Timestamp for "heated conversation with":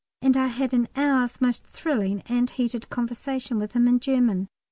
2.49-3.73